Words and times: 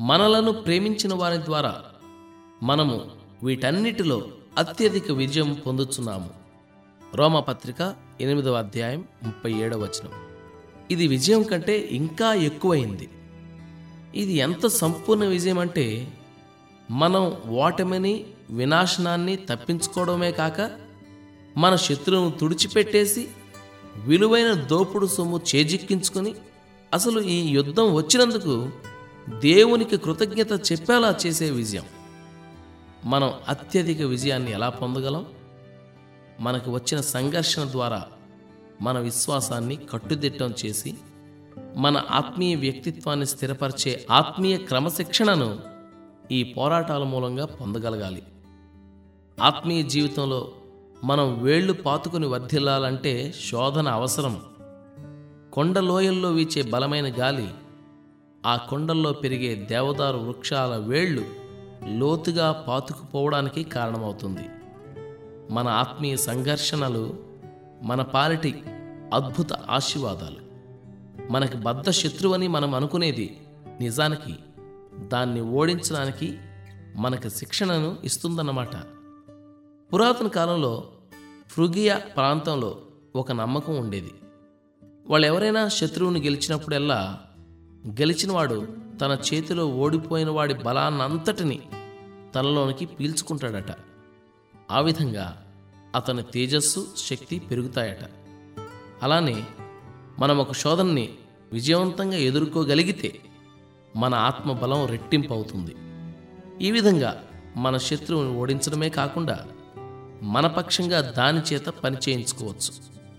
మనలను 0.00 0.52
ప్రేమించిన 0.52 1.14
వారి 1.14 1.38
ద్వారా 1.38 1.84
మనము 2.62 3.10
వీటన్నిటిలో 3.42 4.28
అత్యధిక 4.58 5.12
విజయం 5.12 5.54
పొందుతున్నాము 5.54 6.30
రోమపత్రిక 7.14 7.94
ఎనిమిదవ 8.20 8.54
అధ్యాయం 8.54 9.04
ముప్పై 9.22 9.52
ఏడవ 9.52 9.80
వచనం. 9.80 10.12
ఇది 10.90 11.08
విజయం 11.08 11.42
కంటే 11.42 11.88
ఇంకా 11.90 12.34
ఎక్కువైంది. 12.34 13.08
ఇది 14.14 14.32
ఎంత 14.32 14.66
సంపూర్ణ 14.66 15.24
విజయం 15.24 15.58
అంటే 15.58 16.12
మనం 16.90 17.36
ఓటమిని 17.50 18.24
వినాశనాన్ని 18.50 19.36
తప్పించుకోవడమే 19.36 20.32
కాక 20.32 20.70
మన 21.56 21.76
శత్రువును 21.76 22.30
తుడిచిపెట్టేసి 22.30 23.28
విలువైన 23.96 24.52
దోపుడు 24.52 25.06
సొమ్ము 25.06 25.40
చేజిక్కించుకొని 25.54 26.34
అసలు 26.94 27.20
ఈ 27.20 27.48
యుద్ధం 27.48 27.94
వచ్చినందుకు 27.94 28.72
దేవునికి 29.38 29.96
కృతజ్ఞత 29.96 30.72
చెప్పేలా 30.72 31.16
చేసే 31.26 31.50
విజయం. 31.50 31.84
మనం 33.04 33.32
అత్యధిక 33.48 34.02
విజయాన్ని 34.02 34.52
ఎలా 34.52 34.68
పొందగలం? 34.68 35.26
మనకు 36.40 36.70
వచ్చిన 36.70 37.00
సంఘర్షణ 37.00 37.64
ద్వారా 37.64 38.06
మన 38.82 38.98
విశ్వాసాన్ని 38.98 39.76
కట్టుదిట్టం 39.76 40.54
చేసి 40.66 40.94
మన 41.76 42.02
ఆత్మీయ 42.10 42.54
వ్యక్తిత్వాన్ని 42.54 43.26
స్థిరపరిచే 43.26 44.06
ఆత్మీయ 44.10 44.56
క్రమశిక్షణను 44.56 45.58
ఈ 46.32 46.42
పోరాటాల 46.42 47.02
మూలంగా 47.02 47.46
పొందగలగాలి. 47.46 48.22
ఆత్మీయ 49.42 49.82
జీవితంలో 49.82 50.52
మనం 51.04 51.42
వేళ్ళు 51.42 51.72
పాతుకుని 51.72 52.26
వర్ధిల్లాలంటే 52.26 53.34
శోధన 53.50 53.88
అవసరం. 53.88 54.42
కొండ 55.52 55.78
లోయల్లో 55.78 56.30
వీచే 56.30 56.62
బలమైన 56.62 57.20
గాలి 57.20 57.48
ఆ 58.46 58.56
కొండల్లో 58.56 59.12
పెరిగే 59.12 59.54
దేవదారు 59.54 60.16
వృక్షాల 60.16 60.76
వేళ్ళు 60.76 61.24
లోతుగా 61.84 62.52
పాతుకుపోవడానికి 62.52 63.64
కారణమవుతుంది. 63.64 64.48
మన 65.50 65.68
ఆత్మీయ 65.68 66.16
సంఘర్షణలు 66.16 67.18
మన 67.82 68.02
పాలిటి 68.02 68.62
అద్భుత 69.14 69.52
ఆశీర్వాదాలు. 69.52 70.36
మనకి 71.32 71.56
బద్ధ 71.56 71.90
శత్రువని 71.90 72.48
మనం 72.48 72.74
అనుకునేది 72.74 73.40
నిజానికి 73.80 74.36
దాన్ని 74.98 75.40
ఓడించడానికి 75.40 76.38
మనకు 76.96 77.28
శిక్షణను 77.28 77.96
ఇస్తుందన్నమాట. 78.04 78.76
పురాతన 79.92 80.26
కాలంలో 80.26 80.88
ఫ్రుగియా 81.50 81.98
ప్రాంతంలో 81.98 82.78
ఒక 83.16 83.32
నమ్మకం 83.32 83.76
ఉండేది. 83.76 84.14
వాళ్ళు 85.06 85.26
ఎవరైనా 85.26 85.68
శత్రువుని 85.68 86.20
గెలిచినప్పుడల్లా 86.20 87.20
గెలిచినవాడు 87.88 88.68
తన 89.00 89.18
చేతిలో 89.34 89.66
ఓడిపోయిన 89.66 90.30
వాడి 90.30 90.54
బలాన్నంతటిని 90.54 91.62
తనలోనికి 92.34 92.86
పీల్చుకుంటాడట. 92.86 93.76
ఆ 94.70 94.80
విధంగా 94.80 95.46
అతని 95.94 96.22
తేజస్సు 96.22 96.86
శక్తి 96.96 97.38
పెరుగుతాయట. 97.38 97.98
అలానే 99.02 99.44
మనం 100.18 100.38
ఒక 100.38 100.52
శోధనని 100.52 101.08
విజయవంతంగా 101.52 102.16
ఎదుర్కోగలిగితే 102.16 103.20
మన 103.96 104.14
ఆత్మ 104.14 104.52
బలం 104.52 104.86
రెట్టింపు 104.86 105.34
అవుతుంది 105.34 105.76
ఈ 106.66 106.70
విధంగా 106.70 107.24
మన 107.56 107.76
శత్రువుని 107.76 108.30
ఓడించడమే 108.30 108.88
కాకుండా 108.88 109.46
మన 110.22 110.46
పక్షంగా 110.46 111.00
దాని 111.00 111.38
చేత 111.38 111.66
పని 111.66 111.96
చేయించుకోవచ్చు. 112.08 112.72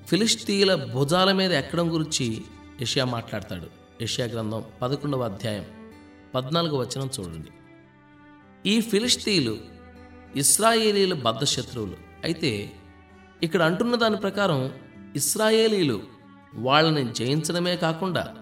ఫిలిస్తీన్ల 0.07 0.75
భుజాల 0.75 1.31
మీద 1.31 1.51
ఎక్కడం 1.51 1.93
గురించి 1.93 2.43
యషియా 2.81 3.05
మాట్లాడతాడు. 3.05 3.80
యష్యాగ్రంథం 4.01 4.63
పదకొండవ 4.81 5.23
అధ్యాయం 5.23 5.65
పద్నాలుగు 6.35 6.77
వచనం 6.77 7.09
చూడండి. 7.19 7.51
ఈ 8.69 8.81
ఫిలిస్తీన్లు 8.81 9.57
ఇస్రాయేలీల 10.35 11.13
బద్ధ 11.13 11.43
శత్రువులు. 11.43 11.97
అయితే 12.23 12.71
ఇక్కడ 13.43 13.61
అంటున్న 13.61 13.95
దాని 13.95 14.17
ప్రకారం 14.17 14.71
ఇస్రాయేలీలు 15.15 16.01
వాళ్ళని 16.53 17.13
జయించడమే 17.13 17.75
కాకుండా 17.75 18.35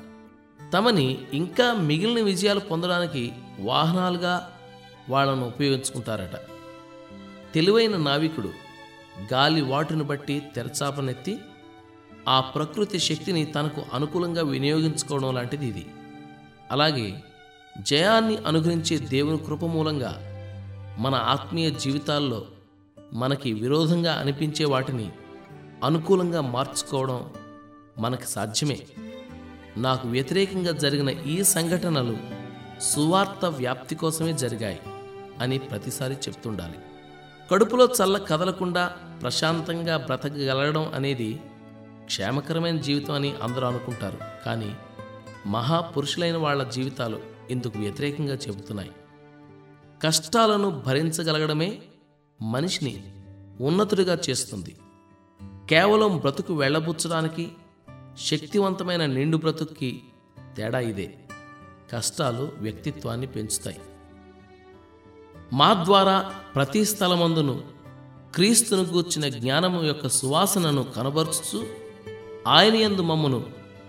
తమని 0.74 1.26
ఇంకా 1.34 1.74
మిగిలిన 1.74 2.26
విజయాలు 2.26 2.60
పొందడానికి 2.60 3.32
వాహనాలుగా 3.60 4.52
వాళ్ళను 5.10 5.48
ఉపయోగించుకుంటారట. 5.48 6.36
తెలివైన 7.54 7.98
నావికుడు 7.98 8.50
గాలి 9.34 9.62
వాటును 9.62 10.04
బట్టి 10.04 10.42
తెరచాపనెత్తి 10.56 11.38
ఆ 12.30 12.40
ప్రకృతి 12.40 13.00
శక్తిని 13.00 13.46
తనకు 13.46 13.82
అనుకూలంగా 13.94 14.44
వినియోగించుకోవడం 14.44 15.36
లాంటిది 15.36 15.68
ఇది. 15.68 15.86
అలాగే 16.72 17.24
జయాన్ని 17.82 18.38
అనుగ్రహించే 18.38 18.98
దేవుని 18.98 19.38
కృప 19.38 19.66
మూలంగా 19.66 20.18
మన 21.00 21.16
ఆత్మీయ 21.16 21.70
జీవితాల్లో 21.70 22.46
మనకి 23.14 23.54
విరోధంగా 23.54 24.14
అనిపించే 24.14 24.66
వాటిని 24.66 25.12
అనుకూలంగా 25.84 26.42
మార్చుకోవడం 26.42 27.30
మనకి 27.98 28.26
సాధ్యమే. 28.28 28.80
నాకు 29.78 30.08
వ్యతిరేకంగా 30.08 30.72
జరిగిన 30.72 31.10
ఈ 31.10 31.44
సంఘటనలు 31.44 32.18
సువార్త 32.82 33.46
వ్యాప్తి 33.46 33.96
కోసమే 33.96 34.34
జరిగాయి 34.34 34.80
అని 35.40 35.58
ప్రతిసారి 35.58 36.14
చెప్తుండాలి. 36.14 36.80
కడుపులో 37.52 37.86
చల్ల 37.86 38.18
కదలకుండా 38.18 38.88
ప్రశాంతంగా 39.22 39.98
బ్రతకగలగడం 39.98 40.92
అనేది 40.96 41.42
క్షేమకరమైన 42.10 42.78
జీవితం 42.78 43.14
అని 43.14 43.36
అందరూ 43.44 43.68
అనుకుంటారు. 43.68 44.20
కానీ 44.46 44.76
మహాపురుషులైన 45.46 46.38
వాళ్ళ 46.38 46.64
జీవితాలు 46.64 47.20
ఇందుకు 47.50 47.80
వ్యతిరేకంగా 47.80 48.34
చెబుతున్నాయి. 48.34 48.92
కష్టాలను 50.04 50.70
భరించగలగడమే 50.70 51.82
మనిషిని 52.42 53.24
ఉన్నతుడిగా 53.62 54.18
చేస్తుంది. 54.30 54.80
కేవలం 55.70 56.18
బ్రతుకు 56.18 56.54
వెళ్ళబుచ్చడానికి 56.54 57.52
శక్తివంతమైన 58.18 59.06
నిండు 59.06 59.38
బ్రతుక్కి 59.38 60.04
తేడా 60.58 60.80
ఇదే. 60.80 61.16
కష్టాలు 61.94 62.52
వ్యక్తిత్వాన్ని 62.58 63.28
పెంచుతాయి. 63.28 63.80
మా 65.54 65.74
ద్వారా 65.74 66.34
ప్రతి 66.56 66.86
స్థలమందును 66.86 67.64
క్రీస్తును 68.36 68.82
గూర్చిన 68.82 69.30
జ్ఞానము 69.30 69.84
యొక్క 69.84 70.08
సువాసనను 70.08 70.84
కనబరుచుచు 70.84 71.89
ఆయన 72.48 72.76
యందు 72.76 73.02
మమ్మను 73.02 73.44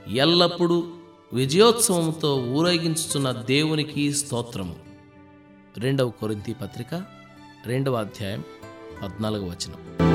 ఎల్లప్పుడూ 0.09 0.85
విజయోత్సవంతో 1.33 2.37
ఊరేగించుచున్న 2.37 3.33
దేవునికి 3.33 4.13
స్తోత్రము. 4.13 4.77
రెండవ 5.79 6.11
కొరింతి 6.11 6.55
పత్రిక 6.55 7.03
రెండవ 7.67 7.95
అధ్యాయం 7.95 8.45
పద్నాలుగు 9.03 9.51
వచనం. 9.51 10.10